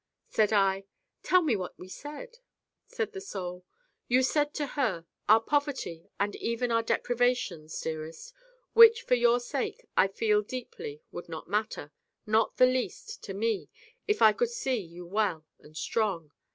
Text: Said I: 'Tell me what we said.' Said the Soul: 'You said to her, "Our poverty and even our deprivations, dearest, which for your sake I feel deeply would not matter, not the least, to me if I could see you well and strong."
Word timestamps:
Said 0.29 0.51
I: 0.51 0.85
'Tell 1.21 1.43
me 1.43 1.55
what 1.55 1.77
we 1.77 1.87
said.' 1.87 2.39
Said 2.87 3.13
the 3.13 3.21
Soul: 3.21 3.63
'You 4.07 4.23
said 4.23 4.51
to 4.55 4.65
her, 4.73 5.05
"Our 5.29 5.39
poverty 5.41 6.09
and 6.19 6.35
even 6.37 6.71
our 6.71 6.81
deprivations, 6.81 7.79
dearest, 7.79 8.33
which 8.73 9.03
for 9.03 9.13
your 9.13 9.39
sake 9.39 9.85
I 9.95 10.07
feel 10.07 10.41
deeply 10.41 11.03
would 11.11 11.29
not 11.29 11.47
matter, 11.47 11.91
not 12.25 12.57
the 12.57 12.65
least, 12.65 13.21
to 13.25 13.35
me 13.35 13.69
if 14.07 14.23
I 14.23 14.33
could 14.33 14.49
see 14.49 14.77
you 14.77 15.05
well 15.05 15.45
and 15.59 15.77
strong." 15.77 16.31